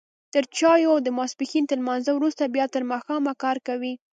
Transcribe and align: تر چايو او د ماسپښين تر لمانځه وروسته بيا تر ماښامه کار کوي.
تر 0.33 0.43
چايو 0.57 0.91
او 0.93 0.97
د 1.03 1.09
ماسپښين 1.17 1.63
تر 1.67 1.77
لمانځه 1.81 2.11
وروسته 2.13 2.51
بيا 2.55 2.65
تر 2.75 2.83
ماښامه 2.91 3.33
کار 3.43 3.57
کوي. 3.67 3.93